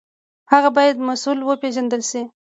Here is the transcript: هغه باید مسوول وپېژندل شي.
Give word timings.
هغه 0.51 0.69
باید 0.77 1.05
مسوول 1.07 1.39
وپېژندل 1.43 2.01
شي. 2.09 2.21